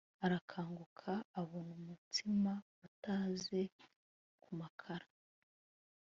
[0.25, 2.53] Arakanguka abona umutsima
[2.87, 3.61] utaze
[4.41, 5.07] ku makara